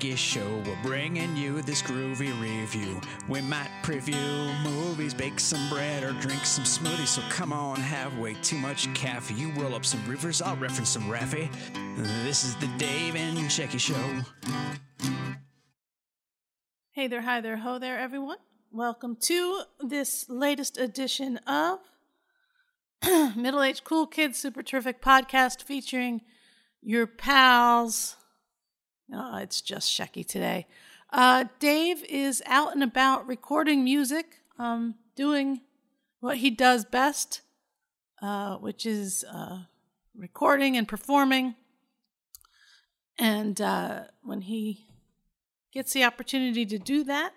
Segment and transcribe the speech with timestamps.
[0.00, 0.62] Shecky Show.
[0.66, 3.00] We're bringing you this groovy review.
[3.28, 7.08] We might preview movies, bake some bread, or drink some smoothies.
[7.08, 9.36] So come on, have way too much caffeine.
[9.36, 11.50] You roll up some rivers, I'll reference some Raffi.
[12.24, 13.94] This is the Dave and Shecky Show.
[16.92, 18.38] Hey there, hi there, ho there, everyone.
[18.72, 21.80] Welcome to this latest edition of
[23.36, 26.22] Middle Aged Cool Kids Super Terrific Podcast featuring
[26.80, 28.16] your pals.
[29.12, 30.66] Oh, it's just Shecky today.
[31.12, 35.62] Uh, Dave is out and about recording music, um, doing
[36.20, 37.40] what he does best,
[38.22, 39.60] uh, which is uh,
[40.14, 41.56] recording and performing.
[43.18, 44.86] And uh, when he
[45.72, 47.32] gets the opportunity to do that,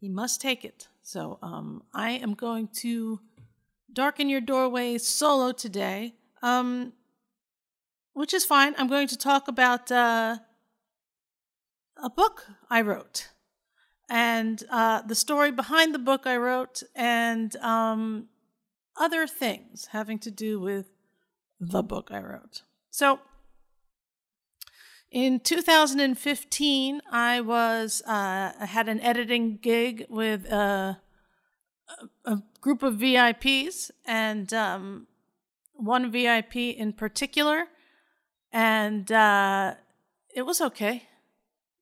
[0.00, 0.88] he must take it.
[1.02, 3.20] So um, I am going to
[3.92, 6.92] darken your doorway solo today, um,
[8.12, 8.74] which is fine.
[8.78, 10.38] I'm going to talk about uh,
[12.02, 13.28] a book I wrote
[14.08, 18.28] and uh, the story behind the book I wrote and um,
[18.96, 20.90] other things having to do with
[21.58, 22.62] the book I wrote.
[22.90, 23.20] So,
[25.10, 31.00] in 2015, I was uh, I had an editing gig with a,
[31.88, 35.06] a, a group of VIPs, and um,
[35.74, 37.66] one VIP in particular,
[38.52, 39.74] and uh,
[40.34, 41.04] it was okay.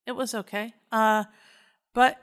[0.06, 0.74] It was okay.
[0.90, 1.24] Uh,
[1.94, 2.18] but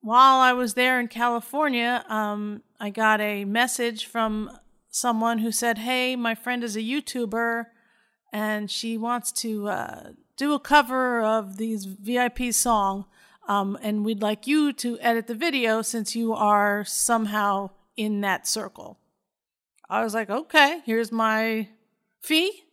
[0.00, 4.50] while I was there in California, um, I got a message from
[4.88, 7.66] someone who said, "Hey, my friend is a YouTuber,
[8.32, 13.06] and she wants to." Uh, do a cover of these VIP song,
[13.48, 18.46] um, and we'd like you to edit the video since you are somehow in that
[18.46, 18.98] circle.
[19.88, 21.68] I was like, okay, here's my
[22.20, 22.63] fee.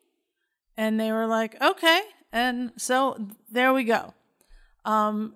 [0.78, 2.02] And they were like, okay.
[2.32, 4.14] And so there we go.
[4.86, 5.36] Um,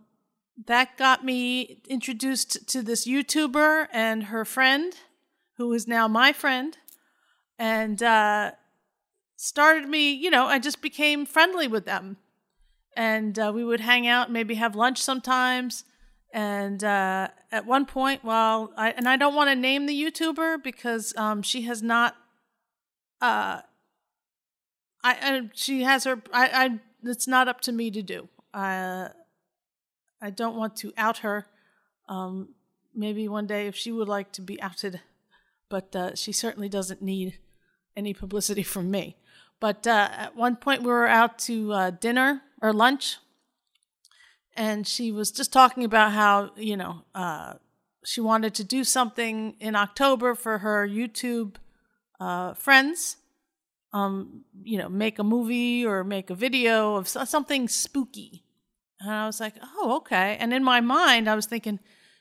[0.65, 4.93] that got me introduced to this YouTuber and her friend,
[5.57, 6.77] who is now my friend.
[7.59, 8.51] And, uh,
[9.35, 12.17] started me, you know, I just became friendly with them.
[12.95, 15.83] And uh, we would hang out, maybe have lunch sometimes.
[16.33, 20.63] And uh, at one point, while I, and I don't want to name the YouTuber
[20.63, 22.15] because um, she has not,
[23.21, 23.61] uh,
[25.05, 28.27] I, I she has her, I, I, it's not up to me to do.
[28.53, 29.09] Uh,
[30.19, 31.45] I don't want to out her.
[32.09, 32.55] Um,
[32.93, 35.01] maybe one day if she would like to be outed,
[35.69, 37.37] but uh, she certainly doesn't need
[37.95, 39.17] any publicity from me.
[39.59, 43.17] But uh, at one point, we were out to uh, dinner or lunch,
[44.55, 47.53] and she was just talking about how, you know, uh,
[48.03, 51.55] she wanted to do something in October for her YouTube
[52.19, 53.17] uh, friends.
[53.95, 58.43] Um, you know, make a movie or make a video of something spooky.
[58.99, 60.37] And I was like, oh, okay.
[60.39, 61.79] And in my mind, I was thinking,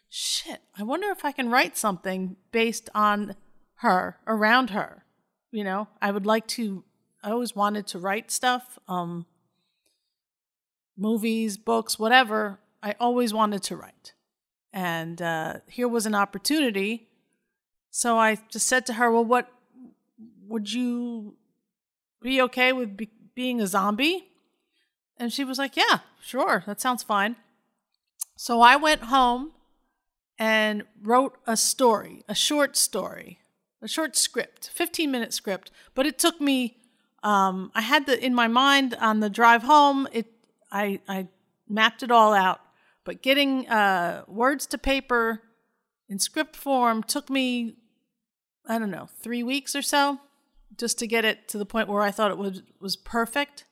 [0.08, 3.34] shit, I wonder if I can write something based on
[3.76, 5.04] her, around her.
[5.50, 6.84] You know, I would like to
[7.24, 9.24] I always wanted to write stuff, um,
[10.94, 12.60] movies, books, whatever.
[12.82, 14.12] I always wanted to write.
[14.74, 17.08] And uh, here was an opportunity.
[17.90, 19.48] So I just said to her, Well, what
[20.46, 21.36] would you
[22.24, 24.26] be okay with be- being a zombie?
[25.18, 27.36] And she was like, Yeah, sure, that sounds fine.
[28.34, 29.52] So I went home
[30.36, 33.38] and wrote a story, a short story,
[33.80, 36.78] a short script, 15 minute script, but it took me
[37.22, 40.08] um, I had the in my mind on the drive home.
[40.12, 40.26] It
[40.72, 41.28] I I
[41.68, 42.60] mapped it all out,
[43.04, 45.42] but getting uh, words to paper
[46.08, 47.76] in script form took me
[48.66, 50.18] I don't know three weeks or so
[50.78, 53.64] just to get it to the point where I thought it was was perfect.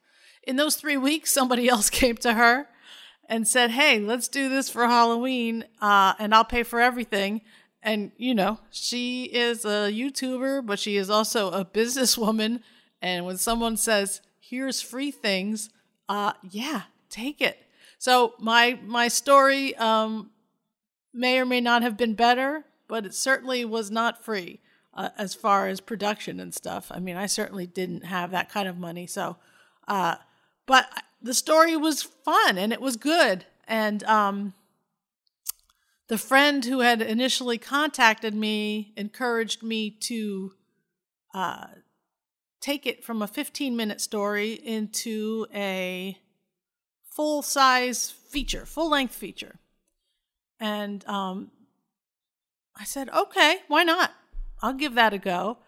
[0.44, 2.69] In those three weeks, somebody else came to her
[3.28, 7.43] and said, "Hey, let's do this for Halloween, uh, and I'll pay for everything."
[7.82, 12.60] And you know, she is a YouTuber, but she is also a businesswoman
[13.02, 15.69] and when someone says, "Here's free things,"
[16.08, 17.58] uh, yeah, take it.
[17.99, 20.31] So my my story um,
[21.12, 24.60] may or may not have been better, but it certainly was not free.
[24.94, 26.88] Uh, as far as production and stuff.
[26.90, 29.06] I mean, I certainly didn't have that kind of money.
[29.06, 29.36] So,
[29.88, 30.16] uh,
[30.66, 30.86] but
[31.20, 33.46] the story was fun and it was good.
[33.66, 34.54] And um,
[36.08, 40.52] the friend who had initially contacted me encouraged me to
[41.34, 41.66] uh,
[42.60, 46.18] take it from a 15 minute story into a
[47.10, 49.58] full size feature, full length feature.
[50.60, 51.50] And um,
[52.76, 54.12] I said, okay, why not?
[54.62, 55.59] I'll give that a go.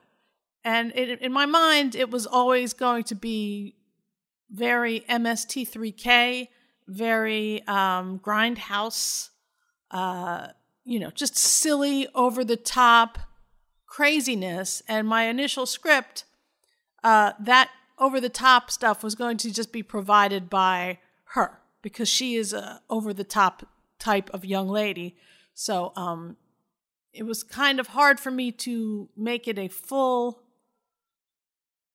[0.64, 3.74] And it, in my mind, it was always going to be
[4.50, 6.48] very MST3K,
[6.86, 9.30] very um, grindhouse,
[9.90, 10.48] uh,
[10.84, 13.18] you know, just silly, over the top
[13.86, 14.82] craziness.
[14.88, 16.24] And my initial script,
[17.02, 20.98] uh, that over the top stuff was going to just be provided by
[21.34, 23.66] her because she is a over the top
[23.98, 25.16] type of young lady.
[25.54, 26.36] So um,
[27.14, 30.42] it was kind of hard for me to make it a full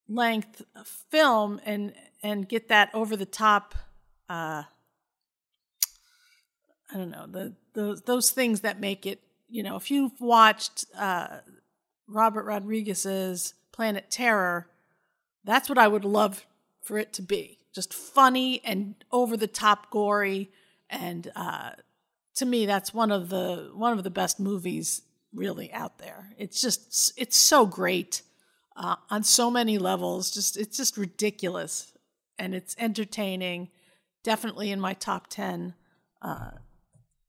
[0.07, 0.63] length
[1.11, 1.93] film and
[2.23, 3.75] and get that over the top
[4.29, 4.63] uh
[6.91, 10.85] I don't know the those those things that make it you know if you've watched
[10.97, 11.39] uh
[12.07, 14.67] Robert Rodriguez's Planet Terror
[15.43, 16.45] that's what I would love
[16.81, 17.59] for it to be.
[17.73, 20.49] Just funny and over the top gory
[20.89, 21.71] and uh
[22.35, 26.59] to me that's one of the one of the best movies really out there it's
[26.59, 28.23] just it's so great
[28.79, 30.31] uh, on so many levels.
[30.31, 31.91] Just it's just ridiculous,
[32.39, 33.69] and it's entertaining.
[34.23, 35.75] Definitely in my top ten.
[36.21, 36.51] Uh,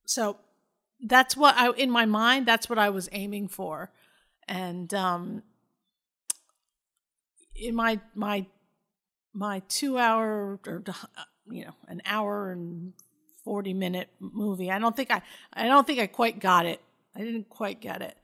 [0.07, 0.39] so
[1.01, 2.47] that's what I in my mind.
[2.47, 3.91] That's what I was aiming for,
[4.47, 5.43] and um,
[7.57, 8.47] in my my
[9.35, 10.85] my two hour or
[11.51, 12.93] you know an hour and
[13.45, 16.81] 40 minute movie i don't think i i don't think i quite got it
[17.15, 18.17] i didn't quite get it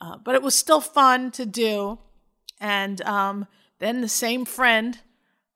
[0.00, 1.98] uh, but it was still fun to do
[2.60, 3.46] and um,
[3.78, 4.98] then the same friend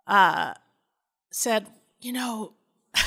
[0.06, 0.54] uh,
[1.30, 1.66] said,
[2.00, 2.54] you know,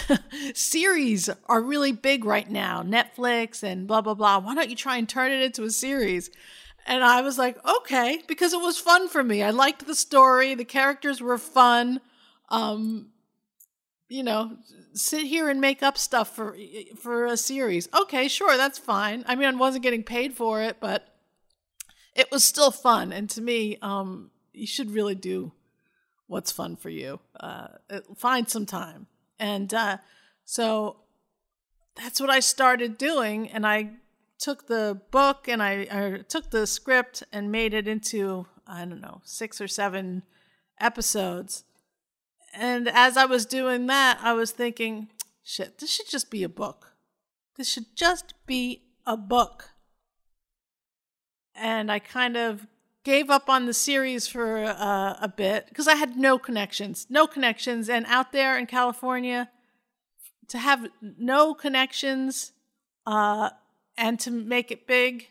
[0.54, 4.40] series are really big right now, Netflix and blah, blah, blah.
[4.40, 6.30] Why don't you try and turn it into a series?
[6.86, 9.44] And I was like, okay, because it was fun for me.
[9.44, 12.02] I liked the story, the characters were fun.
[12.50, 13.10] Um,
[14.10, 14.58] you know,
[14.94, 16.56] sit here and make up stuff for
[16.98, 17.90] for a series.
[17.94, 19.24] Okay, sure, that's fine.
[19.28, 21.08] I mean, I wasn't getting paid for it, but
[22.16, 23.12] it was still fun.
[23.12, 25.52] And to me, um, you should really do
[26.28, 27.20] what's fun for you.
[27.40, 27.68] Uh,
[28.16, 29.08] find some time.
[29.40, 29.98] And uh,
[30.46, 30.98] so
[31.96, 33.50] that's what I started doing.
[33.50, 33.92] And I
[34.40, 39.02] took the book and I, I took the script and made it into, I don't
[39.02, 40.24] know, six or seven
[40.80, 41.64] episodes.
[42.54, 45.10] And as I was doing that, I was thinking,
[45.44, 46.94] shit, this should just be a book.
[47.58, 49.74] This should just be a book
[51.56, 52.68] and I kind of
[53.04, 57.28] gave up on the series for uh, a bit because I had no connections, no
[57.28, 59.50] connections, and out there in California,
[60.48, 62.54] to have no connections
[63.06, 63.52] uh,
[63.98, 65.30] and to make it big,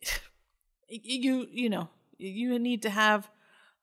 [0.88, 1.88] you you know
[2.18, 3.30] you need to have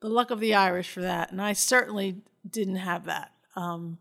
[0.03, 2.17] the luck of the Irish for that, and I certainly
[2.47, 3.31] didn't have that.
[3.55, 3.99] Um,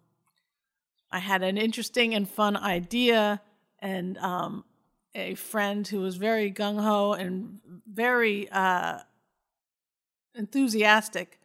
[1.12, 3.40] I had an interesting and fun idea,
[3.78, 4.64] and um,
[5.14, 8.98] a friend who was very gung ho and very uh,
[10.34, 11.38] enthusiastic.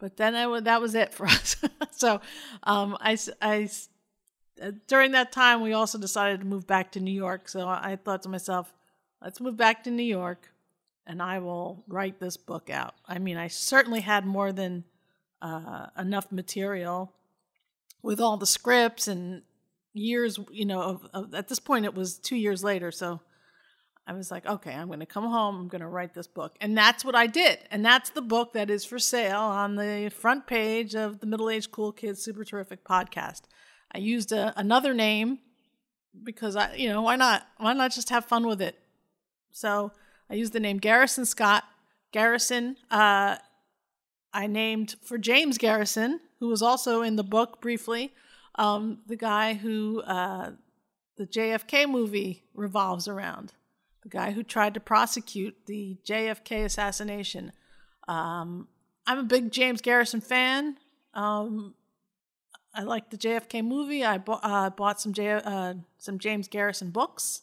[0.00, 1.54] But then I, that was it for us.
[1.92, 2.20] so
[2.64, 3.70] um, I, I,
[4.60, 7.48] uh, during that time, we also decided to move back to New York.
[7.48, 8.74] So I thought to myself,
[9.22, 10.51] let's move back to New York
[11.06, 12.94] and I will write this book out.
[13.06, 14.84] I mean, I certainly had more than
[15.40, 17.12] uh, enough material
[18.02, 19.42] with all the scripts and
[19.92, 22.90] years, you know, of, of, at this point it was two years later.
[22.90, 23.20] So
[24.06, 25.60] I was like, okay, I'm going to come home.
[25.60, 26.56] I'm going to write this book.
[26.60, 27.58] And that's what I did.
[27.70, 31.50] And that's the book that is for sale on the front page of the Middle
[31.50, 33.42] Aged Cool Kids Super Terrific podcast.
[33.94, 35.38] I used a, another name
[36.22, 37.46] because I, you know, why not?
[37.58, 38.76] Why not just have fun with it?
[39.52, 39.92] So
[40.32, 41.64] I used the name Garrison Scott.
[42.10, 43.36] Garrison, uh,
[44.32, 48.12] I named for James Garrison, who was also in the book briefly
[48.56, 50.50] um, the guy who uh,
[51.16, 53.52] the JFK movie revolves around,
[54.02, 57.52] the guy who tried to prosecute the JFK assassination.
[58.08, 58.68] Um,
[59.06, 60.76] I'm a big James Garrison fan.
[61.14, 61.74] Um,
[62.74, 64.04] I like the JFK movie.
[64.04, 67.42] I bought, uh, bought some J- uh, some James Garrison books,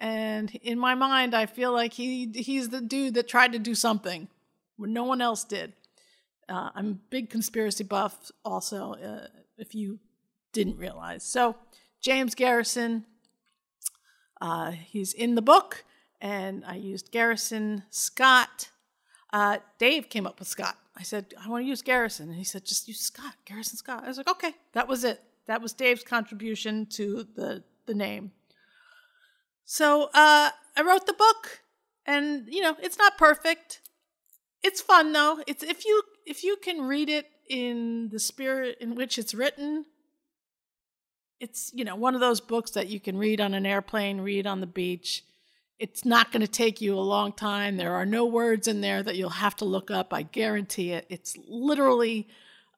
[0.00, 3.74] and in my mind, I feel like he he's the dude that tried to do
[3.74, 4.28] something
[4.76, 5.74] when no one else did.
[6.48, 8.32] Uh, I'm a big conspiracy buff.
[8.44, 9.26] Also, uh,
[9.58, 10.00] if you
[10.52, 11.22] didn't realize.
[11.22, 11.54] So,
[12.00, 13.04] James Garrison,
[14.40, 15.84] uh, he's in the book,
[16.20, 18.70] and I used Garrison Scott.
[19.32, 20.76] Uh, Dave came up with Scott.
[20.96, 22.28] I said, I want to use Garrison.
[22.28, 24.02] And he said, just use Scott, Garrison Scott.
[24.04, 25.22] I was like, okay, that was it.
[25.46, 28.32] That was Dave's contribution to the, the name.
[29.72, 31.60] So uh, I wrote the book,
[32.04, 33.80] and you know, it's not perfect.
[34.64, 35.44] It's fun though.
[35.46, 39.84] It's if you if you can read it in the spirit in which it's written,
[41.38, 44.44] it's you know one of those books that you can read on an airplane, read
[44.44, 45.22] on the beach.
[45.78, 47.76] It's not going to take you a long time.
[47.76, 50.12] There are no words in there that you'll have to look up.
[50.12, 51.06] I guarantee it.
[51.08, 52.26] It's literally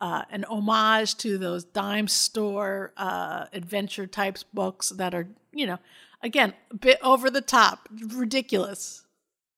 [0.03, 5.79] uh, an homage to those dime store uh, adventure types books that are, you know,
[6.23, 9.05] again, a bit over the top, ridiculous,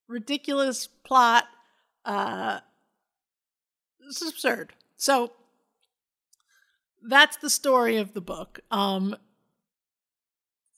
[0.08, 1.46] ridiculous plot.
[2.04, 2.60] Uh,
[4.06, 4.72] it's absurd.
[4.96, 5.32] So
[7.06, 8.60] that's the story of the book.
[8.70, 9.16] Um,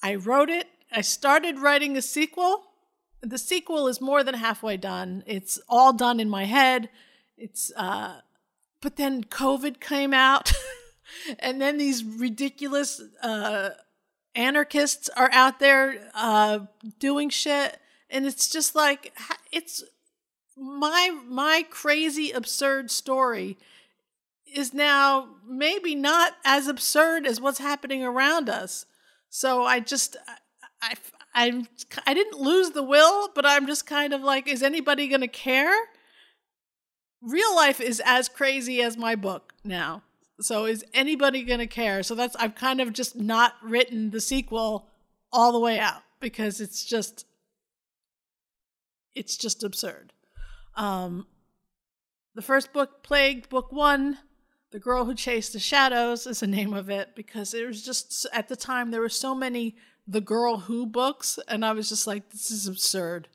[0.03, 0.69] I wrote it.
[0.93, 2.65] I started writing a sequel.
[3.23, 5.25] The sequel is more than halfway done.
[5.27, 6.91] It's all done in my head.
[7.37, 8.21] It's uh,
[8.81, 10.53] but then COVID came out,
[11.39, 13.71] and then these ridiculous uh,
[14.37, 16.61] anarchists are out there uh,
[16.99, 17.79] doing shit,
[18.11, 19.13] and it's just like
[19.51, 19.83] it's
[20.57, 23.59] my my crazy absurd story
[24.55, 28.87] is now maybe not as absurd as what's happening around us.
[29.29, 30.17] So I just
[30.81, 30.95] I
[31.35, 31.67] I
[32.07, 35.29] I didn't lose the will, but I'm just kind of like is anybody going to
[35.29, 35.77] care?
[37.21, 40.03] Real life is as crazy as my book now.
[40.41, 42.03] So is anybody going to care?
[42.03, 44.89] So that's I've kind of just not written the sequel
[45.33, 47.27] all the way out because it's just
[49.15, 50.13] it's just absurd.
[50.75, 51.27] Um
[52.35, 54.19] the first book, Plague, book 1,
[54.71, 58.27] the Girl Who Chased the Shadows is the name of it because it was just
[58.31, 59.75] at the time there were so many
[60.07, 63.29] The Girl Who books, and I was just like, this is absurd.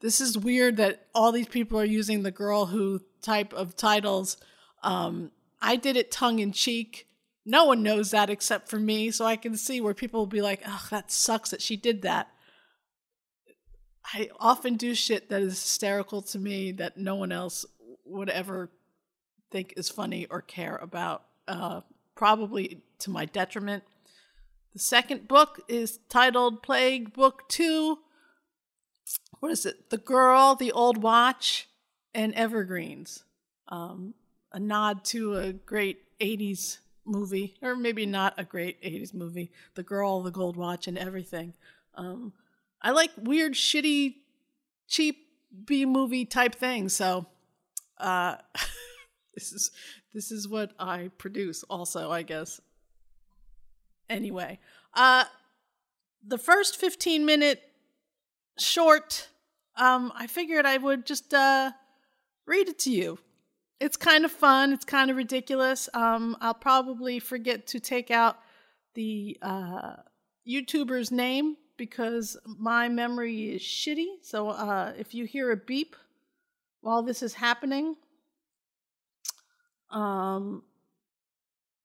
[0.00, 4.38] This is weird that all these people are using the Girl Who type of titles.
[4.82, 7.06] Um, I did it tongue in cheek.
[7.44, 10.42] No one knows that except for me, so I can see where people will be
[10.42, 12.28] like, oh, that sucks that she did that.
[14.14, 17.66] I often do shit that is hysterical to me that no one else
[18.04, 18.70] would ever
[19.50, 21.80] think is funny or care about, uh,
[22.14, 23.84] probably to my detriment.
[24.72, 27.98] The second book is titled Plague Book Two.
[29.40, 29.90] What is it?
[29.90, 31.68] The Girl, the Old Watch,
[32.14, 33.24] and Evergreens.
[33.68, 34.14] Um,
[34.52, 39.50] a nod to a great 80s movie, or maybe not a great 80s movie.
[39.74, 41.54] The Girl, the Gold Watch, and everything.
[41.94, 42.32] Um,
[42.80, 44.16] I like weird, shitty,
[44.86, 45.26] cheap
[45.64, 46.94] B movie type things.
[46.94, 47.26] So,
[47.98, 48.36] uh,
[49.34, 49.70] this is
[50.14, 52.60] this is what I produce also, I guess.
[54.08, 54.58] Anyway,
[54.94, 55.24] uh
[56.26, 57.62] the first 15 minute
[58.58, 59.28] short
[59.76, 61.72] um I figured I would just uh
[62.46, 63.18] read it to you.
[63.80, 65.88] It's kind of fun, it's kind of ridiculous.
[65.94, 68.38] Um I'll probably forget to take out
[68.94, 69.96] the uh
[70.48, 74.16] YouTuber's name because my memory is shitty.
[74.22, 75.96] So uh if you hear a beep
[76.80, 77.96] while this is happening,
[79.90, 80.62] um,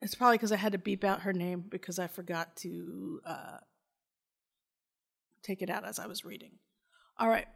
[0.02, 3.58] it's probably because I had to beep out her name because I forgot to uh,
[5.44, 6.52] take it out as I was reading.
[7.18, 7.48] All right.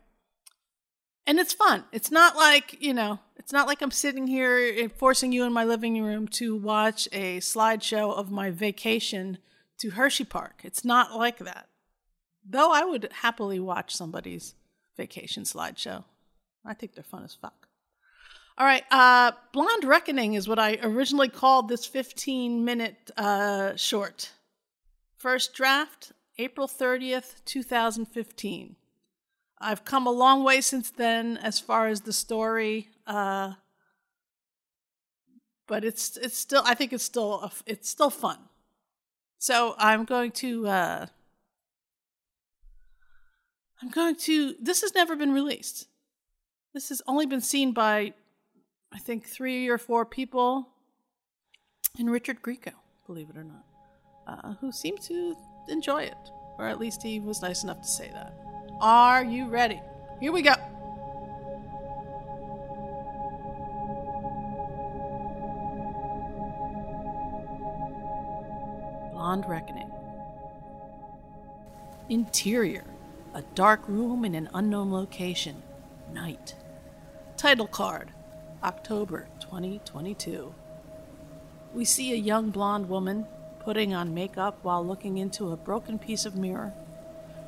[1.27, 1.83] And it's fun.
[1.91, 5.65] It's not like, you know, it's not like I'm sitting here forcing you in my
[5.65, 9.37] living room to watch a slideshow of my vacation
[9.79, 10.61] to Hershey Park.
[10.63, 11.67] It's not like that.
[12.49, 14.55] Though I would happily watch somebody's
[14.95, 16.05] vacation slideshow.
[16.65, 17.67] I think they're fun as fuck.
[18.57, 18.83] All right.
[18.89, 24.31] Uh, Blonde Reckoning is what I originally called this 15 minute uh, short.
[25.17, 28.77] First draft, April 30th, 2015.
[29.59, 32.89] I've come a long way since then as far as the story.
[33.05, 33.53] Uh,
[35.67, 38.37] but it's it's still I think it's still a, it's still fun.
[39.39, 41.05] So I'm going to uh,
[43.81, 45.87] I'm going to this has never been released.
[46.73, 48.13] This has only been seen by
[48.91, 50.69] I think, three or four people,
[51.97, 52.73] and Richard Grieco,
[53.05, 53.65] believe it or not,
[54.27, 55.35] uh, who seemed to
[55.67, 56.17] enjoy it.
[56.57, 58.33] Or at least he was nice enough to say that.
[58.79, 59.81] Are you ready?
[60.19, 60.53] Here we go.
[69.13, 69.91] Blonde Reckoning.
[72.09, 72.85] Interior
[73.33, 75.63] A dark room in an unknown location.
[76.13, 76.55] Night.
[77.35, 78.11] Title card
[78.63, 80.53] October 2022.
[81.73, 83.25] We see a young blonde woman
[83.59, 86.73] putting on makeup while looking into a broken piece of mirror.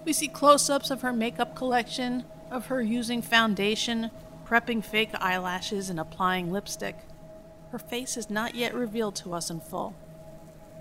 [0.09, 4.09] We see close ups of her makeup collection, of her using foundation,
[4.43, 6.95] prepping fake eyelashes, and applying lipstick.
[7.69, 9.95] Her face is not yet revealed to us in full.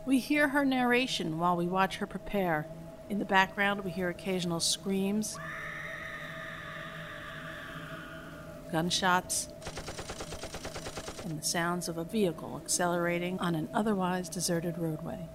[0.07, 2.69] We hear her narration while we watch her prepare.
[3.11, 5.39] In the background, we hear occasional screams,
[8.73, 9.51] gunshots,
[11.23, 15.29] and the sounds of a vehicle accelerating on an otherwise deserted roadway.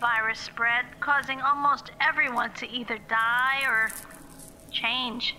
[0.00, 3.90] Virus spread, causing almost everyone to either die or
[4.70, 5.36] change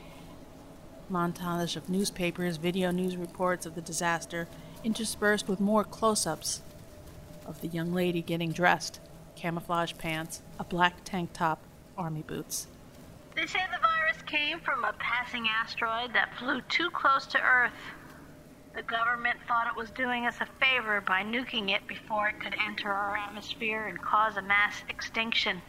[1.09, 4.47] montage of newspapers, video news reports of the disaster,
[4.83, 6.61] interspersed with more close ups
[7.45, 8.99] of the young lady getting dressed
[9.35, 11.63] camouflage pants, a black tank top,
[11.97, 12.67] army boots.
[13.35, 17.71] They say the virus came from a passing asteroid that flew too close to Earth.
[18.79, 22.55] The government thought it was doing us a favor by nuking it before it could
[22.65, 25.61] enter our atmosphere and cause a mass extinction.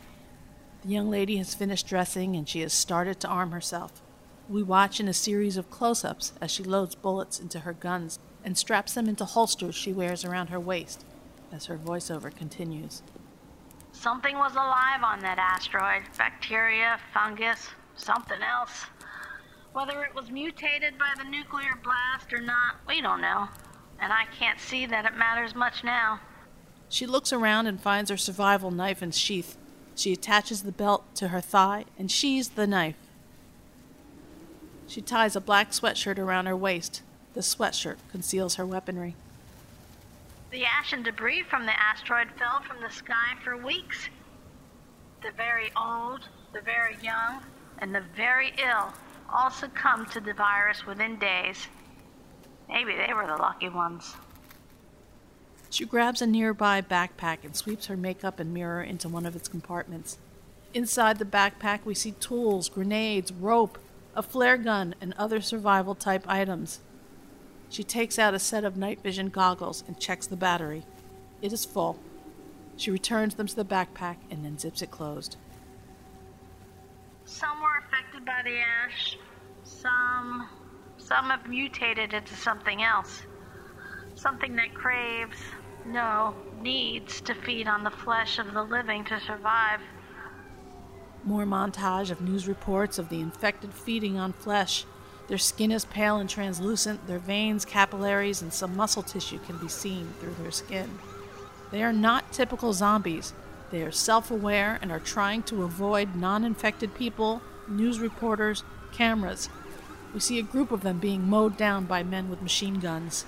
[0.82, 4.00] The young lady has finished dressing and she has started to arm herself.
[4.48, 8.20] We watch in a series of close ups as she loads bullets into her guns
[8.44, 11.04] and straps them into holsters she wears around her waist
[11.50, 13.02] as her voiceover continues.
[13.90, 18.84] Something was alive on that asteroid bacteria, fungus, something else.
[19.72, 23.48] Whether it was mutated by the nuclear blast or not, we don't know.
[24.00, 26.20] And I can't see that it matters much now.
[26.88, 29.56] She looks around and finds her survival knife in sheath.
[29.94, 32.96] She attaches the belt to her thigh and sheathes the knife.
[34.88, 37.02] She ties a black sweatshirt around her waist.
[37.34, 39.14] The sweatshirt conceals her weaponry.
[40.50, 44.08] The ash and debris from the asteroid fell from the sky for weeks.
[45.22, 47.44] The very old, the very young,
[47.78, 48.92] and the very ill
[49.32, 51.68] all succumbed to the virus within days.
[52.68, 54.14] Maybe they were the lucky ones.
[55.70, 59.48] She grabs a nearby backpack and sweeps her makeup and mirror into one of its
[59.48, 60.18] compartments.
[60.74, 63.78] Inside the backpack, we see tools, grenades, rope,
[64.14, 66.80] a flare gun, and other survival type items.
[67.68, 70.84] She takes out a set of night vision goggles and checks the battery.
[71.40, 71.98] It is full.
[72.76, 75.36] She returns them to the backpack and then zips it closed.
[77.24, 77.62] Some
[78.24, 79.16] by the ash.
[79.64, 80.48] Some.
[80.98, 83.22] Some have mutated into something else.
[84.14, 85.38] Something that craves,
[85.86, 89.80] no, needs to feed on the flesh of the living to survive.
[91.24, 94.84] More montage of news reports of the infected feeding on flesh.
[95.28, 99.68] Their skin is pale and translucent, their veins, capillaries, and some muscle tissue can be
[99.68, 100.98] seen through their skin.
[101.70, 103.32] They are not typical zombies.
[103.70, 109.48] They are self aware and are trying to avoid non infected people, news reporters, cameras.
[110.12, 113.24] We see a group of them being mowed down by men with machine guns.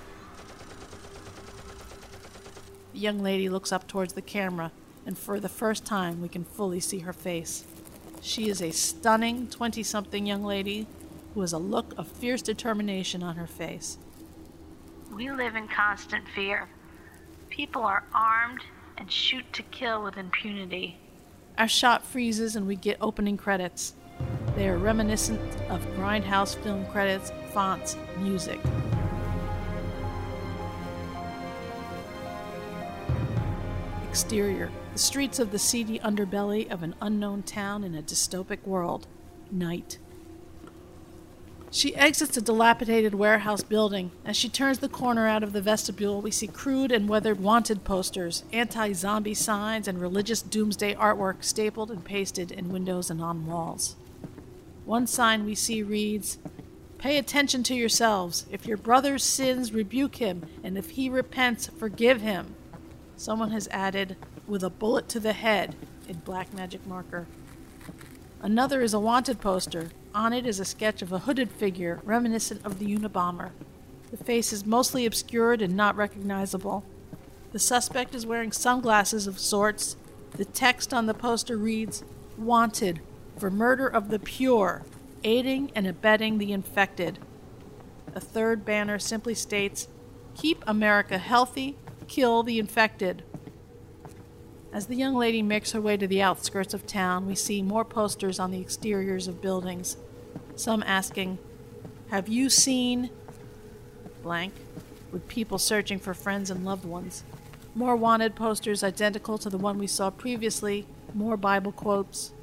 [2.93, 4.71] The young lady looks up towards the camera,
[5.05, 7.65] and for the first time we can fully see her face.
[8.21, 10.87] She is a stunning 20 something young lady
[11.33, 13.97] who has a look of fierce determination on her face.
[15.11, 16.69] We live in constant fear.
[17.49, 18.61] People are armed
[18.97, 20.97] and shoot to kill with impunity.
[21.57, 23.93] Our shot freezes and we get opening credits.
[24.55, 28.59] They are reminiscent of grindhouse film credits, fonts, music.
[34.09, 39.07] Exterior the streets of the seedy underbelly of an unknown town in a dystopic world.
[39.51, 39.97] Night.
[41.71, 44.11] She exits a dilapidated warehouse building.
[44.23, 47.83] As she turns the corner out of the vestibule, we see crude and weathered wanted
[47.83, 53.47] posters, anti zombie signs, and religious doomsday artwork stapled and pasted in windows and on
[53.47, 53.95] walls.
[54.85, 56.37] One sign we see reads
[56.97, 58.45] Pay attention to yourselves.
[58.51, 62.55] If your brother sins, rebuke him, and if he repents, forgive him.
[63.17, 64.15] Someone has added,
[64.47, 65.75] with a bullet to the head
[66.07, 67.27] in black magic marker.
[68.41, 69.89] Another is a wanted poster.
[70.13, 73.51] On it is a sketch of a hooded figure reminiscent of the Unabomber.
[74.11, 76.83] The face is mostly obscured and not recognizable.
[77.51, 79.95] The suspect is wearing sunglasses of sorts.
[80.31, 82.03] The text on the poster reads
[82.37, 83.01] Wanted
[83.37, 84.83] for murder of the pure,
[85.23, 87.19] aiding and abetting the infected.
[88.15, 89.87] A third banner simply states
[90.35, 93.23] Keep America healthy, kill the infected.
[94.71, 97.85] As the young lady makes her way to the outskirts of town, we see more
[97.85, 99.97] posters on the exteriors of buildings,
[100.55, 101.37] some asking,
[102.09, 103.11] Have you seen
[104.23, 104.53] blank?
[105.13, 107.23] with people searching for friends and loved ones.
[107.75, 112.33] More wanted posters identical to the one we saw previously, more Bible quotes.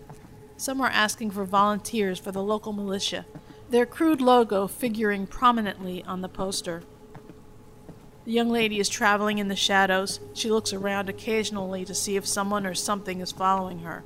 [0.60, 3.24] Some are asking for volunteers for the local militia,
[3.70, 6.82] their crude logo figuring prominently on the poster.
[8.26, 10.20] The young lady is traveling in the shadows.
[10.34, 14.04] She looks around occasionally to see if someone or something is following her.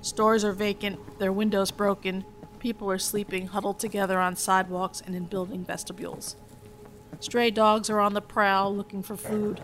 [0.00, 2.24] Stores are vacant, their windows broken.
[2.60, 6.36] People are sleeping huddled together on sidewalks and in building vestibules.
[7.18, 9.60] Stray dogs are on the prowl looking for food.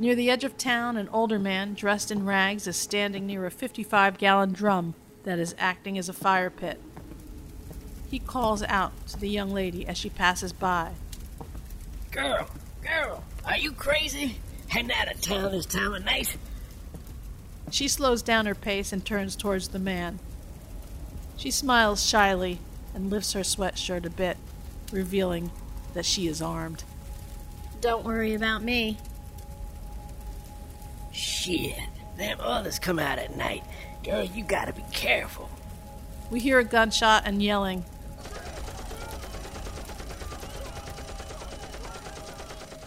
[0.00, 3.50] Near the edge of town, an older man, dressed in rags, is standing near a
[3.50, 6.80] 55 gallon drum that is acting as a fire pit.
[8.10, 10.92] He calls out to the young lady as she passes by.
[12.10, 12.48] Girl,
[12.80, 14.38] girl, are you crazy?
[14.68, 16.34] Heading out of town this time of night?
[17.70, 20.18] She slows down her pace and turns towards the man.
[21.36, 22.58] She smiles shyly
[22.94, 24.38] and lifts her sweatshirt a bit,
[24.92, 25.50] revealing
[25.92, 26.84] that she is armed.
[27.82, 28.96] Don't worry about me.
[31.20, 31.76] Shit,
[32.16, 33.62] them others come out at night.
[34.02, 35.50] Girl, you gotta be careful.
[36.30, 37.84] We hear a gunshot and yelling.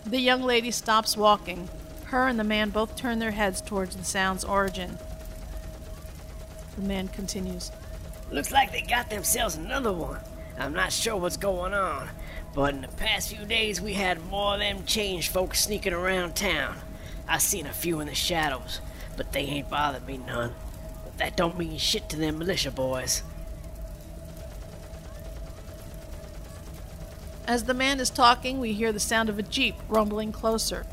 [0.08, 1.70] The young lady stops walking.
[2.06, 4.98] Her and the man both turn their heads towards the sound's origin.
[6.76, 7.72] The man continues.
[8.32, 10.20] Looks like they got themselves another one.
[10.58, 12.10] I'm not sure what's going on,
[12.56, 16.36] but in the past few days we had more of them change folks sneaking around
[16.36, 16.78] town.
[17.28, 18.82] I seen a few in the shadows,
[19.18, 20.54] but they ain't bothered me none.
[21.04, 23.24] But that don't mean shit to them militia boys.
[27.46, 30.86] As the man is talking, we hear the sound of a jeep rumbling closer.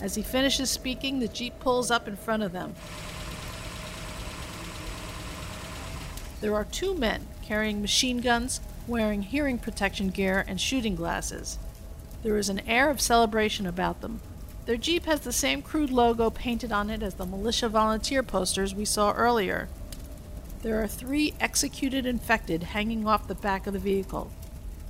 [0.00, 2.74] As he finishes speaking, the jeep pulls up in front of them.
[6.40, 11.58] There are two men carrying machine guns, wearing hearing protection gear, and shooting glasses.
[12.22, 14.20] There is an air of celebration about them.
[14.66, 18.74] Their Jeep has the same crude logo painted on it as the militia volunteer posters
[18.74, 19.68] we saw earlier.
[20.62, 24.30] There are three executed infected hanging off the back of the vehicle,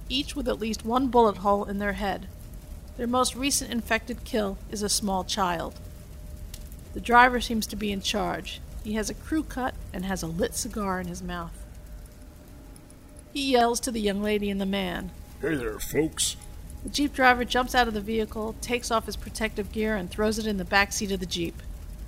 [0.09, 2.27] each with at least one bullet hole in their head.
[2.97, 5.79] Their most recent infected kill is a small child.
[6.95, 8.61] The driver seems to be in charge.
[8.83, 11.53] He has a crew cut and has a lit cigar in his mouth.
[13.33, 15.11] He yells to the young lady and the man.
[15.41, 16.37] Hey there, folks.
[16.83, 20.39] The Jeep driver jumps out of the vehicle, takes off his protective gear, and throws
[20.39, 21.61] it in the back seat of the Jeep.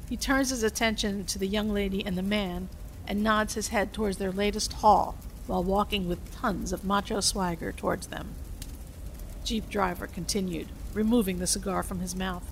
[0.09, 2.69] He turns his attention to the young lady and the man
[3.07, 7.73] and nods his head towards their latest haul while walking with tons of macho swagger
[7.73, 8.35] towards them.
[9.45, 12.45] Jeep driver continued, removing the cigar from his mouth.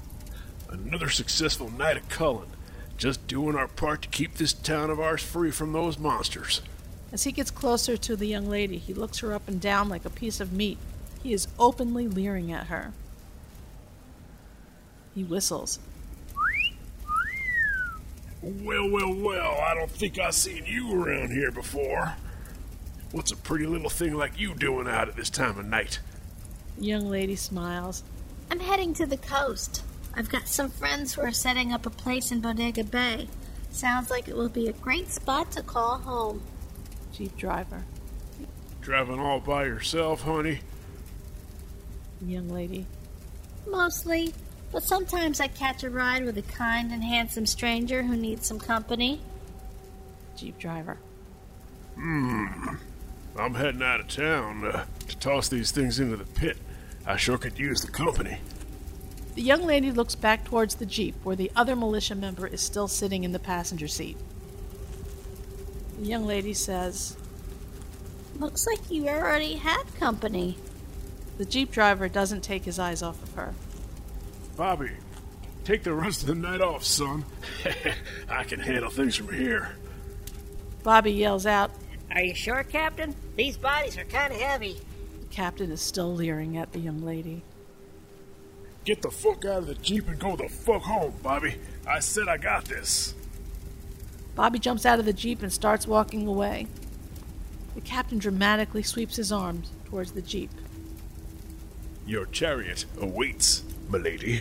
[0.68, 2.48] Another successful night at Cullen.
[2.96, 6.62] Just doing our part to keep this town of ours free from those monsters.
[7.12, 10.04] As he gets closer to the young lady, he looks her up and down like
[10.04, 10.78] a piece of meat.
[11.22, 12.92] He is openly leering at her.
[15.14, 15.78] He whistles.
[18.40, 22.14] Well, well, well, I don't think I've seen you around here before.
[23.10, 25.98] What's a pretty little thing like you doing out at this time of night?
[26.76, 28.04] The young lady smiles.
[28.50, 29.82] I'm heading to the coast.
[30.14, 33.28] I've got some friends who are setting up a place in Bodega Bay.
[33.70, 36.42] Sounds like it will be a great spot to call home.
[37.12, 37.84] Jeep driver.
[38.80, 40.60] Driving all by yourself, honey?
[42.20, 42.86] The young lady.
[43.66, 44.34] Mostly,
[44.72, 48.58] but sometimes I catch a ride with a kind and handsome stranger who needs some
[48.58, 49.20] company.
[50.36, 50.98] Jeep driver.
[51.94, 52.46] Hmm.
[53.36, 56.56] I'm heading out of town uh, to toss these things into the pit.
[57.06, 58.38] I sure could use the company.
[59.34, 62.88] The young lady looks back towards the Jeep where the other militia member is still
[62.88, 64.16] sitting in the passenger seat.
[65.98, 67.16] The young lady says,
[68.38, 70.58] Looks like you already have company.
[71.38, 73.54] The Jeep driver doesn't take his eyes off of her.
[74.56, 74.90] Bobby,
[75.64, 77.24] take the rest of the night off, son.
[78.28, 79.76] I can handle things from here.
[80.82, 81.70] Bobby yells out.
[82.10, 83.14] Are you sure, Captain?
[83.36, 84.78] These bodies are kind of heavy.
[85.20, 87.42] The captain is still leering at the young lady.
[88.84, 91.56] Get the fuck out of the Jeep and go the fuck home, Bobby.
[91.86, 93.14] I said I got this.
[94.34, 96.66] Bobby jumps out of the Jeep and starts walking away.
[97.76, 100.50] The captain dramatically sweeps his arms towards the Jeep.
[102.08, 104.40] Your chariot awaits, milady.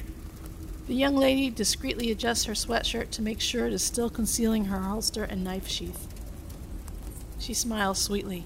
[0.87, 4.79] The young lady discreetly adjusts her sweatshirt to make sure it is still concealing her
[4.79, 6.07] holster and knife sheath.
[7.39, 8.45] She smiles sweetly.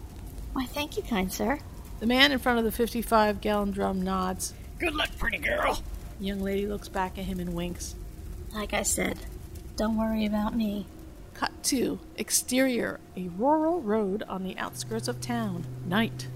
[0.54, 1.60] Why, thank you, kind sir.
[2.00, 4.56] The man in front of the 55 gallon drum nods.
[4.80, 5.84] Good luck, pretty girl.
[6.18, 7.94] The young lady looks back at him and winks.
[8.56, 9.20] Like I said,
[9.76, 10.88] don't worry about me.
[11.36, 12.00] Cut 2.
[12.18, 13.00] Exterior.
[13.16, 15.68] A rural road on the outskirts of town.
[15.86, 16.28] Night.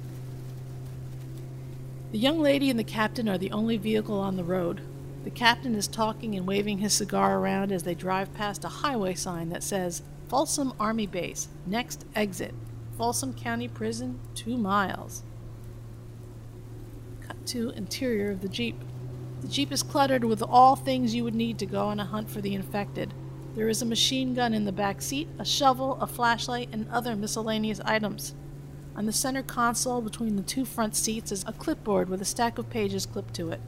[2.15, 4.79] The young lady and the captain are the only vehicle on the road.
[5.25, 9.15] The captain is talking and waving his cigar around as they drive past a highway
[9.15, 12.55] sign that says Folsom Army Base, next exit,
[12.97, 15.23] Folsom County Prison, two miles.
[17.19, 18.79] Cut to interior of the Jeep.
[19.41, 22.29] The Jeep is cluttered with all things you would need to go on a hunt
[22.29, 23.13] for the infected.
[23.57, 27.13] There is a machine gun in the back seat, a shovel, a flashlight, and other
[27.13, 28.35] miscellaneous items.
[28.95, 32.57] On the center console between the two front seats is a clipboard with a stack
[32.57, 33.59] of pages clipped to it.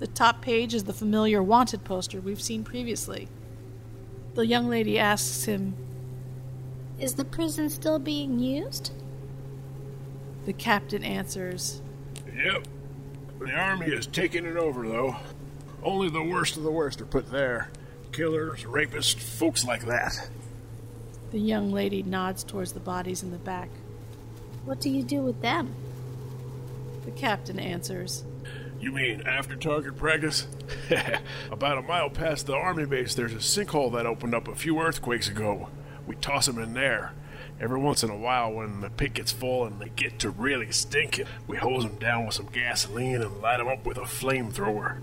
[0.00, 3.28] The top page is the familiar wanted poster we've seen previously.
[4.34, 5.76] The young lady asks him,
[6.98, 8.90] Is the prison still being used?
[10.44, 11.80] The captain answers,
[12.34, 12.66] Yep.
[13.38, 15.16] The army is taking it over, though.
[15.82, 17.70] Only the worst of the worst are put there.
[18.10, 20.30] Killers, rapists, folks like that.
[21.30, 23.68] The young lady nods towards the bodies in the back.
[24.64, 25.74] What do you do with them?
[27.04, 28.24] The captain answers,
[28.80, 30.46] You mean after target practice?
[31.50, 34.80] About a mile past the army base, there's a sinkhole that opened up a few
[34.80, 35.68] earthquakes ago.
[36.06, 37.12] We toss 'em in there.
[37.60, 40.72] Every once in a while, when the pit gets full and they get to really
[40.72, 44.98] stinking, we hose 'em down with some gasoline and light 'em up with a flamethrower.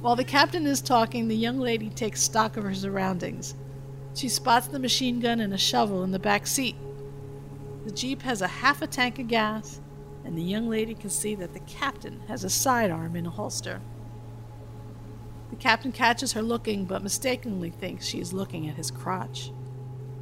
[0.00, 3.54] While the captain is talking, the young lady takes stock of her surroundings.
[4.14, 6.74] She spots the machine gun and a shovel in the back seat.
[7.90, 9.80] The Jeep has a half a tank of gas,
[10.24, 13.80] and the young lady can see that the captain has a sidearm in a holster.
[15.50, 19.50] The captain catches her looking, but mistakenly thinks she is looking at his crotch.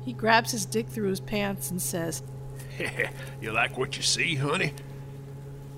[0.02, 2.22] He grabs his dick through his pants and says,
[3.42, 4.72] you like what you see, honey?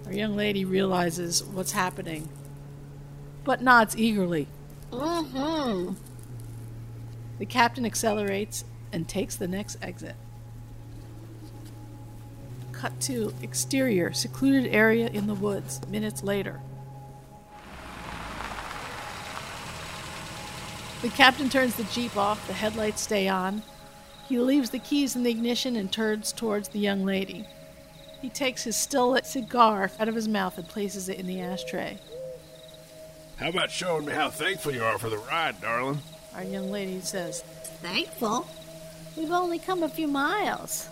[0.07, 2.29] Our young lady realizes what's happening,
[3.42, 4.46] but nods eagerly.
[4.92, 5.94] Mm-hmm.
[7.40, 10.14] The captain accelerates and takes the next exit.
[12.81, 16.62] Cut to exterior, secluded area in the woods, minutes later.
[21.03, 23.62] The captain turns the Jeep off, the headlights stay on.
[24.31, 27.47] He leaves the keys in the ignition and turns towards the young lady.
[28.23, 31.43] He takes his still lit cigar out of his mouth and places it in the
[31.43, 31.99] ashtray.
[33.37, 35.99] How about showing me how thankful you are for the ride, darling?
[36.35, 37.43] Our young lady says,
[37.83, 38.49] Thankful.
[39.19, 40.88] We've only come a few miles.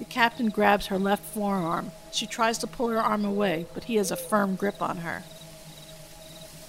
[0.00, 1.92] The captain grabs her left forearm.
[2.10, 5.24] She tries to pull her arm away, but he has a firm grip on her.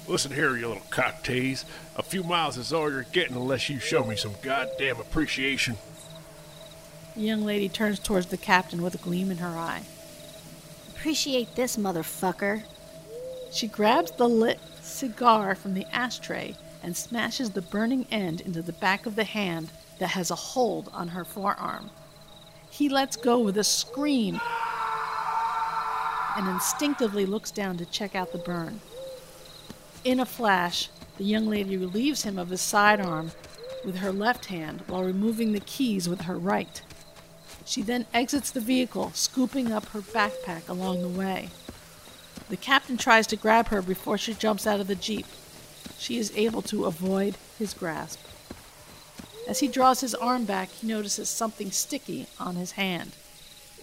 [0.05, 1.63] Listen here, you little cock tease.
[1.95, 5.77] A few miles is all you're getting unless you show me some goddamn appreciation.
[7.15, 9.83] The young lady turns towards the captain with a gleam in her eye.
[10.89, 12.63] Appreciate this, motherfucker.
[13.49, 18.73] She grabs the lit cigar from the ashtray and smashes the burning end into the
[18.73, 21.91] back of the hand that has a hold on her forearm.
[22.81, 24.41] He lets go with a scream
[26.35, 28.81] and instinctively looks down to check out the burn.
[30.03, 30.89] In a flash,
[31.19, 33.33] the young lady relieves him of his sidearm
[33.85, 36.81] with her left hand while removing the keys with her right.
[37.65, 41.49] She then exits the vehicle, scooping up her backpack along the way.
[42.49, 45.27] The captain tries to grab her before she jumps out of the Jeep.
[45.99, 48.19] She is able to avoid his grasp.
[49.51, 53.17] As he draws his arm back, he notices something sticky on his hand.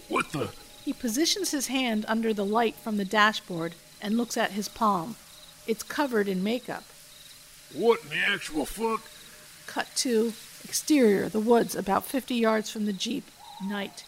[0.07, 0.49] What the?
[0.83, 5.15] He positions his hand under the light from the dashboard and looks at his palm.
[5.67, 6.85] It's covered in makeup.
[7.71, 9.03] What in the actual fuck?
[9.67, 13.25] Cut to exterior, the woods, about 50 yards from the Jeep.
[13.63, 14.05] Night.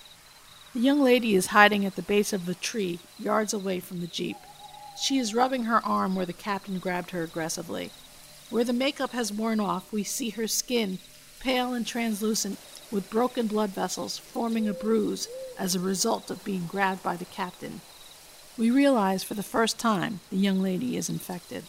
[0.74, 4.08] The young lady is hiding at the base of the tree, yards away from the
[4.08, 4.38] Jeep.
[5.00, 7.92] She is rubbing her arm where the captain grabbed her aggressively.
[8.50, 10.98] Where the makeup has worn off, we see her skin,
[11.42, 12.58] pale and translucent,
[12.92, 15.28] with broken blood vessels forming a bruise
[15.58, 17.82] as a result of being grabbed by the captain.
[18.58, 21.64] We realize for the first time the young lady is infected.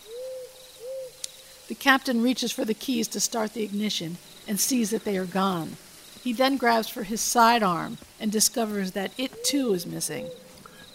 [1.69, 5.25] The captain reaches for the keys to start the ignition and sees that they are
[5.25, 5.77] gone.
[6.23, 10.29] He then grabs for his sidearm and discovers that it too is missing.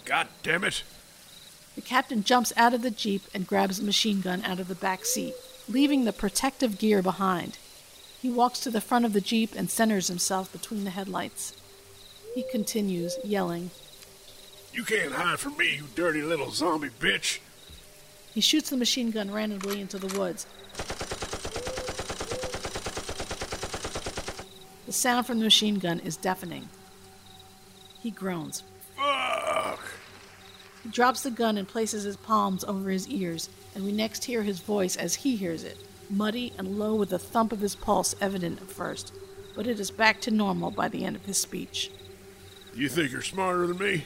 [0.04, 0.84] God damn it.
[1.74, 4.74] The captain jumps out of the Jeep and grabs a machine gun out of the
[4.74, 5.34] back seat,
[5.68, 7.58] leaving the protective gear behind.
[8.20, 11.54] He walks to the front of the Jeep and centers himself between the headlights.
[12.34, 13.70] He continues, yelling.
[14.72, 17.38] You can't hide from me, you dirty little zombie bitch.
[18.34, 20.46] He shoots the machine gun randomly into the woods.
[24.86, 26.68] The sound from the machine gun is deafening.
[28.00, 28.62] He groans.
[28.96, 29.80] Fuck.
[30.82, 34.42] He drops the gun and places his palms over his ears, and we next hear
[34.42, 35.76] his voice as he hears it,
[36.10, 39.12] muddy and low with the thump of his pulse evident at first,
[39.54, 41.90] but it is back to normal by the end of his speech.
[42.74, 44.04] You think you're smarter than me?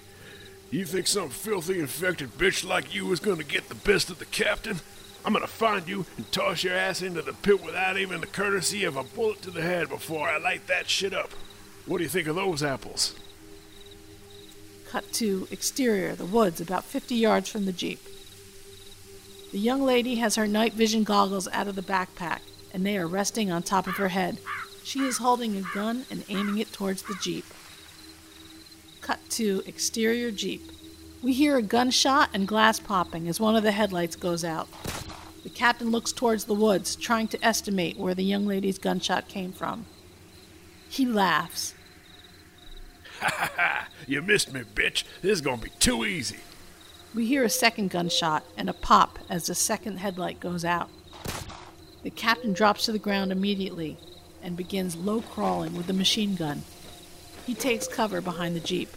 [0.71, 4.25] You think some filthy infected bitch like you is gonna get the best of the
[4.25, 4.81] captain?
[5.25, 8.85] I'm gonna find you and toss your ass into the pit without even the courtesy
[8.85, 11.31] of a bullet to the head before I light that shit up.
[11.87, 13.15] What do you think of those apples?
[14.89, 18.01] Cut to exterior, the woods, about 50 yards from the Jeep.
[19.53, 22.41] The young lady has her night vision goggles out of the backpack,
[22.73, 24.39] and they are resting on top of her head.
[24.83, 27.45] She is holding a gun and aiming it towards the Jeep.
[29.03, 30.63] Cut to exterior Jeep.
[31.23, 34.69] We hear a gunshot and glass popping as one of the headlights goes out.
[35.43, 39.53] The captain looks towards the woods, trying to estimate where the young lady's gunshot came
[39.53, 39.85] from.
[40.89, 41.75] He laughs.
[43.21, 43.89] Ha ha ha!
[44.07, 45.05] You missed me, bitch.
[45.21, 46.39] This is gonna be too easy.
[47.15, 50.89] We hear a second gunshot and a pop as the second headlight goes out.
[52.03, 53.99] The captain drops to the ground immediately
[54.43, 56.63] and begins low crawling with the machine gun.
[57.47, 58.89] He takes cover behind the Jeep.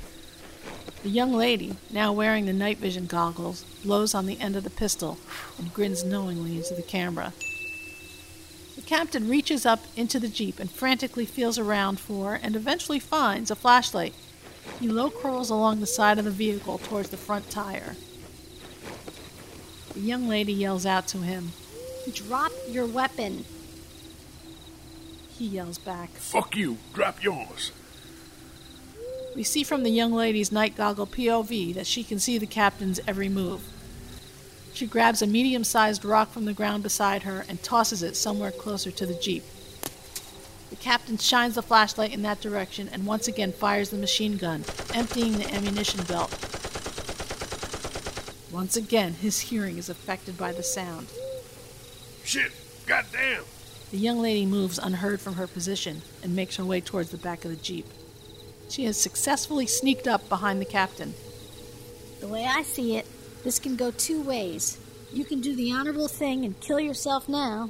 [1.03, 4.69] The young lady, now wearing the night vision goggles, blows on the end of the
[4.69, 5.17] pistol
[5.57, 7.33] and grins knowingly into the camera.
[8.77, 13.51] The captain reaches up into the Jeep and frantically feels around for and eventually finds
[13.51, 14.13] a flashlight.
[14.79, 17.95] He low crawls along the side of the vehicle towards the front tire.
[19.93, 21.53] The young lady yells out to him.
[22.13, 23.45] Drop your weapon.
[25.37, 26.09] He yells back.
[26.11, 26.77] Fuck you.
[26.93, 27.71] Drop yours.
[29.35, 33.01] We see from the young lady's night goggle POV that she can see the captain's
[33.05, 33.61] every move.
[34.73, 38.51] She grabs a medium sized rock from the ground beside her and tosses it somewhere
[38.51, 39.43] closer to the Jeep.
[40.69, 44.63] The captain shines the flashlight in that direction and once again fires the machine gun,
[44.93, 46.31] emptying the ammunition belt.
[48.51, 51.07] Once again, his hearing is affected by the sound.
[52.23, 52.51] Shit.
[52.85, 53.43] Goddamn.
[53.91, 57.45] The young lady moves unheard from her position and makes her way towards the back
[57.45, 57.85] of the Jeep.
[58.69, 61.13] She has successfully sneaked up behind the captain.
[62.19, 63.05] The way I see it,
[63.43, 64.79] this can go two ways.
[65.13, 67.69] You can do the honorable thing and kill yourself now.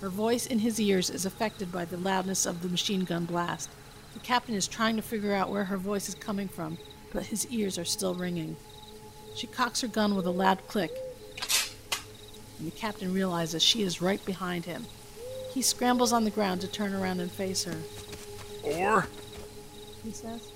[0.00, 3.68] Her voice in his ears is affected by the loudness of the machine gun blast.
[4.14, 6.78] The captain is trying to figure out where her voice is coming from,
[7.12, 8.56] but his ears are still ringing.
[9.34, 10.92] She cocks her gun with a loud click,
[12.58, 14.86] and the captain realizes she is right behind him.
[15.52, 17.76] He scrambles on the ground to turn around and face her.
[18.62, 19.06] Or
[20.04, 20.48] He says.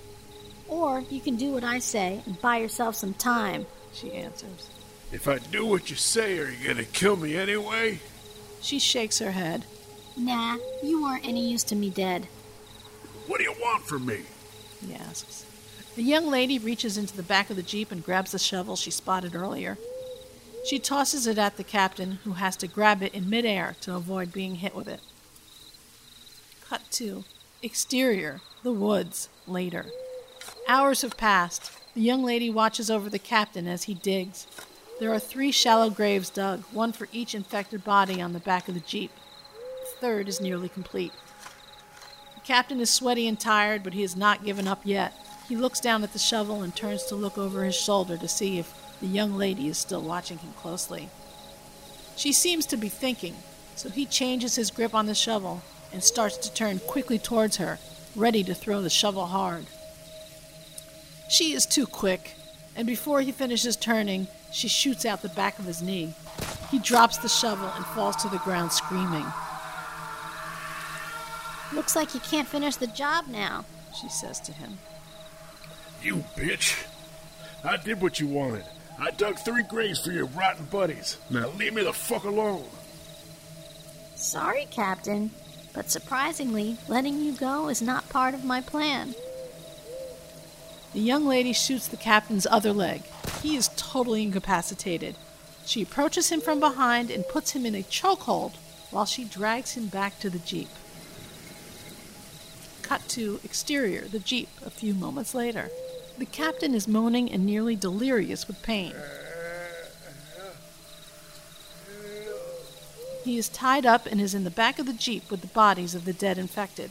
[0.68, 3.66] Or you can do what I say and buy yourself some time.
[3.92, 4.70] She answers.
[5.12, 8.00] if I do what you say, are you gonna kill me anyway?
[8.62, 9.64] She shakes her head.
[10.16, 12.28] Nah, you aren't any use to me dead.
[13.26, 14.22] What do you want from me?
[14.80, 15.44] He asks.
[15.96, 18.90] The young lady reaches into the back of the Jeep and grabs the shovel she
[18.90, 19.78] spotted earlier.
[20.64, 24.32] She tosses it at the captain, who has to grab it in midair to avoid
[24.32, 25.00] being hit with it.
[26.68, 27.24] Cut to
[27.62, 29.86] exterior, the woods, later.
[30.68, 31.72] Hours have passed.
[31.94, 34.46] The young lady watches over the captain as he digs.
[35.02, 38.74] There are three shallow graves dug, one for each infected body on the back of
[38.74, 39.10] the Jeep.
[39.80, 41.10] The third is nearly complete.
[42.36, 45.12] The captain is sweaty and tired, but he has not given up yet.
[45.48, 48.60] He looks down at the shovel and turns to look over his shoulder to see
[48.60, 51.08] if the young lady is still watching him closely.
[52.14, 53.34] She seems to be thinking,
[53.74, 55.62] so he changes his grip on the shovel
[55.92, 57.80] and starts to turn quickly towards her,
[58.14, 59.66] ready to throw the shovel hard.
[61.28, 62.36] She is too quick,
[62.76, 66.14] and before he finishes turning, she shoots out the back of his knee.
[66.70, 69.26] He drops the shovel and falls to the ground screaming.
[71.72, 73.64] Looks like you can't finish the job now.
[73.98, 74.78] She says to him.
[76.02, 76.86] You bitch.
[77.64, 78.64] I did what you wanted.
[78.98, 81.16] I dug three graves for your rotten buddies.
[81.30, 82.64] Now leave me the fuck alone.
[84.16, 85.30] Sorry, Captain,
[85.72, 89.14] but surprisingly, letting you go is not part of my plan.
[90.92, 93.02] The young lady shoots the captain's other leg.
[93.42, 95.16] He is totally incapacitated.
[95.66, 98.52] She approaches him from behind and puts him in a chokehold
[98.92, 100.68] while she drags him back to the Jeep.
[102.82, 105.70] Cut to exterior, the Jeep, a few moments later.
[106.18, 108.94] The captain is moaning and nearly delirious with pain.
[113.24, 115.94] He is tied up and is in the back of the Jeep with the bodies
[115.94, 116.90] of the dead infected.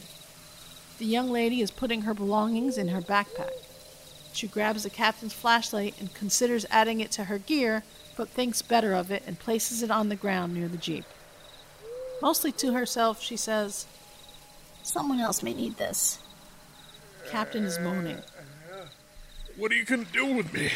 [0.98, 3.52] The young lady is putting her belongings in her backpack.
[4.32, 7.84] She grabs the captain's flashlight and considers adding it to her gear,
[8.16, 11.04] but thinks better of it and places it on the ground near the Jeep.
[12.20, 13.86] Mostly to herself, she says,
[14.82, 16.18] Someone else may need this.
[17.30, 18.18] Captain is moaning.
[19.56, 20.70] What are you gonna do with me?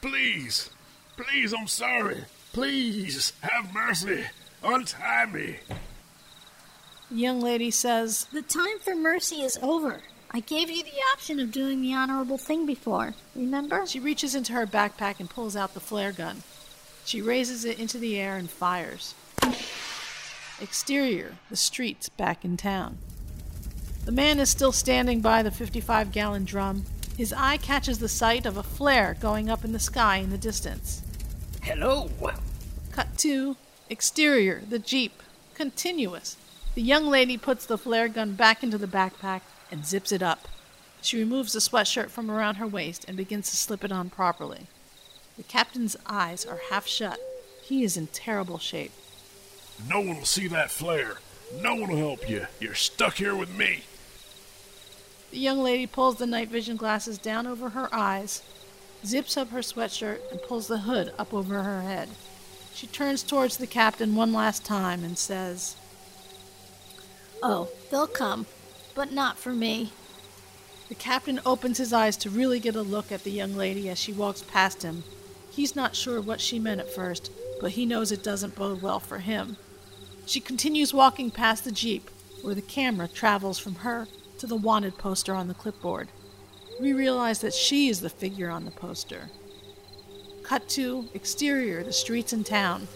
[0.00, 0.70] Please.
[1.16, 2.24] Please, I'm sorry.
[2.52, 4.24] Please, have mercy.
[4.62, 5.58] Untie me.
[7.10, 10.00] The young lady says, The time for mercy is over.
[10.30, 13.14] I gave you the option of doing the honorable thing before.
[13.34, 13.86] Remember?
[13.86, 16.42] She reaches into her backpack and pulls out the flare gun.
[17.04, 19.14] She raises it into the air and fires.
[20.60, 22.98] Exterior, the streets back in town.
[24.04, 26.84] The man is still standing by the 55 gallon drum.
[27.16, 30.38] His eye catches the sight of a flare going up in the sky in the
[30.38, 31.02] distance.
[31.62, 32.10] Hello.
[32.92, 33.56] Cut to
[33.88, 35.22] exterior, the Jeep.
[35.54, 36.36] Continuous.
[36.74, 40.48] The young lady puts the flare gun back into the backpack and zips it up.
[41.02, 44.66] She removes the sweatshirt from around her waist and begins to slip it on properly.
[45.36, 47.18] The captain's eyes are half shut.
[47.62, 48.92] He is in terrible shape.
[49.88, 51.18] No one will see that flare.
[51.60, 52.46] No one will help you.
[52.60, 53.84] You're stuck here with me.
[55.30, 58.42] The young lady pulls the night vision glasses down over her eyes,
[59.04, 62.08] zips up her sweatshirt, and pulls the hood up over her head.
[62.74, 65.76] She turns towards the captain one last time and says,
[67.42, 68.46] Oh, they'll come,
[68.96, 69.92] but not for me.
[70.88, 73.98] The captain opens his eyes to really get a look at the young lady as
[73.98, 75.04] she walks past him.
[75.50, 77.30] He's not sure what she meant at first,
[77.60, 79.56] but he knows it doesn't bode well for him.
[80.24, 82.10] She continues walking past the Jeep,
[82.42, 86.08] where the camera travels from her to the wanted poster on the clipboard.
[86.80, 89.30] We realize that she is the figure on the poster.
[90.42, 92.88] Cut to exterior, the streets in town.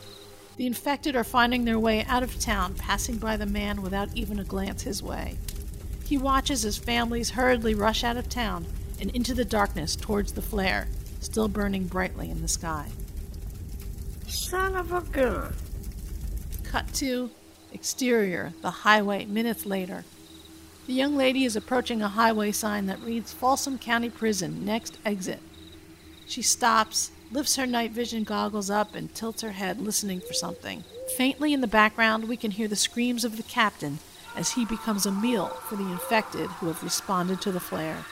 [0.56, 4.38] The infected are finding their way out of town, passing by the man without even
[4.38, 5.36] a glance his way.
[6.10, 8.66] He watches as families hurriedly rush out of town
[9.00, 10.88] and into the darkness towards the flare,
[11.20, 12.88] still burning brightly in the sky.
[14.26, 15.54] Son of a gun.
[16.64, 17.30] Cut to
[17.72, 20.04] exterior, the highway, minutes later.
[20.88, 25.38] The young lady is approaching a highway sign that reads Folsom County Prison, next exit.
[26.26, 30.82] She stops, lifts her night vision goggles up, and tilts her head, listening for something.
[31.16, 34.00] Faintly in the background, we can hear the screams of the captain
[34.36, 38.04] as he becomes a meal for the infected who have responded to the flare.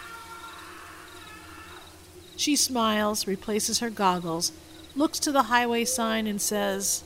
[2.37, 4.53] She smiles, replaces her goggles,
[4.95, 7.03] looks to the highway sign, and says,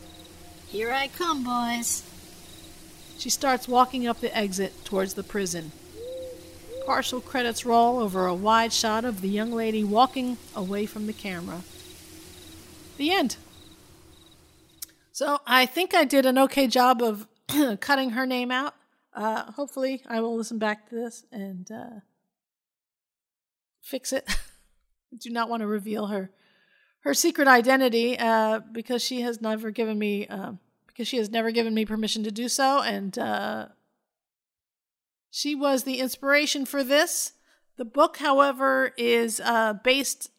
[0.68, 2.02] Here I come, boys.
[3.18, 5.72] She starts walking up the exit towards the prison.
[6.84, 11.12] Partial credits roll over a wide shot of the young lady walking away from the
[11.12, 11.62] camera.
[12.96, 13.36] The end.
[15.12, 17.26] So I think I did an okay job of
[17.80, 18.74] cutting her name out.
[19.14, 22.00] Uh, hopefully, I will listen back to this and uh,
[23.80, 24.24] fix it.
[24.28, 26.30] I do not want to reveal her
[27.00, 30.52] her secret identity uh, because she has never given me uh,
[30.86, 33.68] because she has never given me permission to do so, and uh,
[35.30, 37.32] she was the inspiration for this.
[37.76, 40.30] The book, however, is uh, based.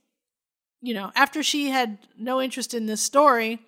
[0.81, 3.59] You know, after she had no interest in this story,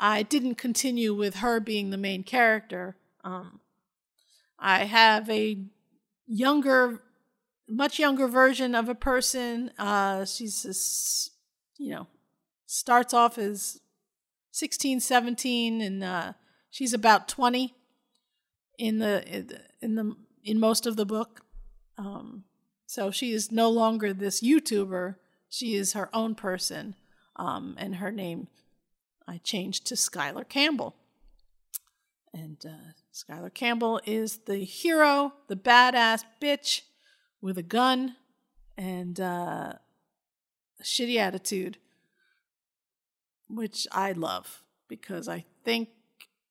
[0.00, 2.96] I didn't continue with her being the main character.
[3.22, 3.60] Um,
[4.58, 5.58] I have a
[6.26, 7.02] younger,
[7.68, 9.70] much younger version of a person.
[9.78, 11.30] Uh, she's, this,
[11.78, 12.06] you know,
[12.66, 13.80] starts off as
[14.52, 16.32] 16, 17, and uh,
[16.70, 17.74] she's about 20
[18.78, 19.46] in the
[19.80, 21.42] in the in most of the book.
[21.98, 22.44] Um,
[22.86, 25.16] so she is no longer this YouTuber.
[25.48, 26.94] She is her own person,
[27.36, 28.48] um, and her name
[29.26, 30.94] I changed to Skylar Campbell.
[32.32, 36.82] And uh, Skylar Campbell is the hero, the badass bitch
[37.40, 38.16] with a gun
[38.76, 39.72] and uh,
[40.78, 41.78] a shitty attitude,
[43.48, 45.88] which I love because I think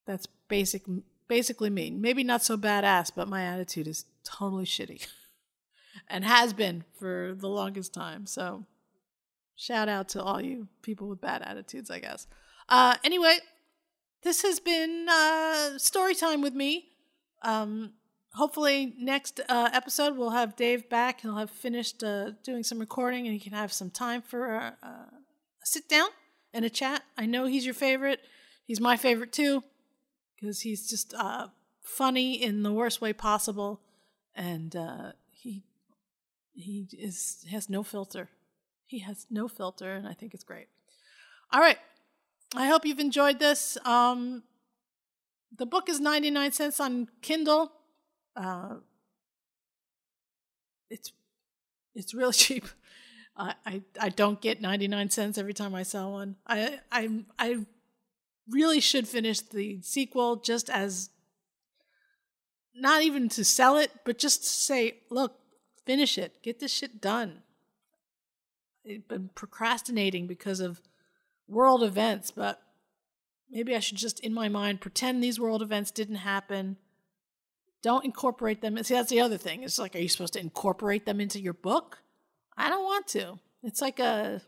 [0.08, 0.82] that's basic,
[1.28, 1.92] basically me.
[1.92, 5.06] Maybe not so badass, but my attitude is totally shitty
[6.10, 8.26] and has been for the longest time.
[8.26, 8.66] So,
[9.56, 12.26] shout out to all you people with bad attitudes, I guess.
[12.68, 13.38] Uh, anyway,
[14.26, 16.88] this has been uh, story time with me.
[17.44, 17.94] Um,
[18.34, 21.22] hopefully, next uh, episode we'll have Dave back.
[21.22, 24.72] He'll have finished uh, doing some recording, and he can have some time for uh,
[24.84, 25.08] a
[25.64, 26.10] sit down
[26.54, 27.04] and a chat.
[27.16, 28.20] I know he's your favorite.
[28.66, 29.64] He's my favorite too,
[30.36, 31.50] because he's just uh,
[31.84, 33.80] funny in the worst way possible,
[34.34, 35.64] and uh, he
[36.52, 38.30] he is has no filter.
[38.88, 40.68] He has no filter, and I think it's great.
[41.52, 41.78] All right.
[42.54, 43.78] I hope you've enjoyed this.
[43.86, 44.44] Um,
[45.58, 47.72] the book is 99 cents on Kindle.
[48.36, 48.76] Uh,
[50.90, 51.12] it's
[51.94, 52.66] it's really cheap.
[53.38, 56.36] I, I I don't get 99 cents every time I sell one.
[56.46, 57.66] I I I
[58.50, 61.10] really should finish the sequel just as
[62.76, 65.40] not even to sell it, but just to say, look,
[65.86, 66.42] finish it.
[66.44, 67.42] Get this shit done.
[68.88, 70.82] I've been procrastinating because of
[71.48, 72.62] world events, but
[73.50, 76.78] maybe I should just, in my mind, pretend these world events didn't happen.
[77.82, 78.82] Don't incorporate them.
[78.84, 79.64] See, that's the other thing.
[79.64, 82.00] It's like, are you supposed to incorporate them into your book?
[82.58, 83.40] I don't want to.
[83.64, 84.42] It's like a,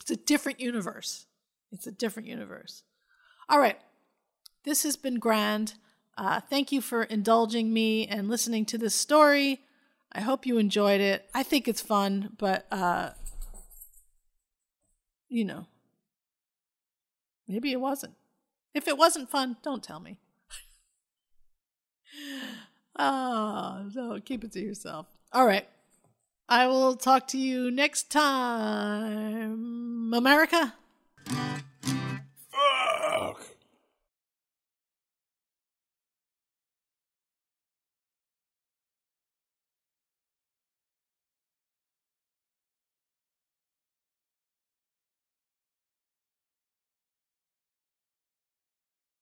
[0.00, 1.26] it's a different universe.
[1.72, 2.82] It's a different universe.
[3.48, 3.78] All right.
[4.64, 5.74] This has been grand.
[6.16, 9.60] Uh, thank you for indulging me and listening to this story.
[10.12, 11.28] I hope you enjoyed it.
[11.34, 13.10] I think it's fun, but uh
[15.28, 15.66] you know,
[17.48, 18.14] maybe it wasn't.
[18.74, 20.18] If it wasn't fun, don't tell me.
[22.96, 25.06] Ah, so keep it to yourself.
[25.32, 25.66] All right.
[26.48, 30.74] I will talk to you next time, America.